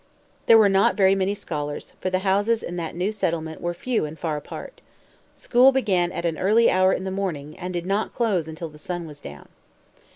There 0.47 0.57
were 0.57 0.67
not 0.67 0.97
very 0.97 1.13
many 1.13 1.35
scholars, 1.35 1.93
for 2.01 2.09
the 2.09 2.25
houses 2.25 2.63
in 2.63 2.75
that 2.77 2.95
new 2.95 3.11
settlement 3.11 3.61
were 3.61 3.75
few 3.75 4.03
and 4.03 4.17
far 4.17 4.35
apart. 4.35 4.81
School 5.35 5.71
began 5.71 6.11
at 6.11 6.25
an 6.25 6.39
early 6.39 6.71
hour 6.71 6.91
in 6.91 7.03
the 7.03 7.11
morning, 7.11 7.55
and 7.59 7.71
did 7.71 7.85
not 7.85 8.11
close 8.11 8.47
until 8.47 8.69
the 8.69 8.79
sun 8.79 9.05
was 9.05 9.21
down. 9.21 9.47